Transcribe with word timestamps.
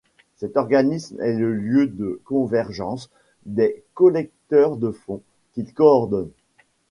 Cet 0.37 0.57
organisme 0.57 1.21
est 1.21 1.35
le 1.37 1.53
lieu 1.53 1.85
de 1.85 2.19
convergence 2.25 3.11
des 3.45 3.83
collecteurs 3.93 4.77
de 4.77 4.89
fonds, 4.89 5.21
qu’il 5.53 5.71
coordonne. 5.75 6.31